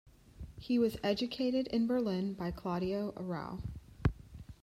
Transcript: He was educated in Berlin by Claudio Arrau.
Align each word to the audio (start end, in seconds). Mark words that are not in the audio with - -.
He 0.57 0.79
was 0.79 0.97
educated 1.03 1.67
in 1.67 1.85
Berlin 1.85 2.33
by 2.33 2.49
Claudio 2.49 3.11
Arrau. 3.15 3.61